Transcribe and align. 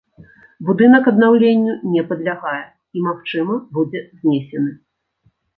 Будынак 0.69 1.09
аднаўленню 1.11 1.75
не 1.95 2.03
падлягае 2.13 2.63
і, 2.63 2.97
магчыма, 3.09 3.59
будзе 3.77 3.99
знесены. 4.19 4.71